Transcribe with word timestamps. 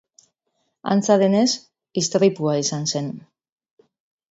Antza 0.93 1.17
denez, 1.23 1.51
istripua 2.03 2.57
izan 2.65 2.91
zen. 2.95 3.13